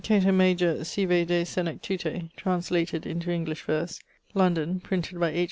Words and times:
Cato 0.03 0.31
Major 0.31 0.83
sive 0.83 1.27
De 1.27 1.43
Senectute, 1.45 2.31
translated 2.35 3.05
into 3.05 3.29
English 3.29 3.61
verse, 3.65 3.99
London, 4.33 4.79
printed 4.79 5.19
by 5.19 5.29
H. 5.29 5.39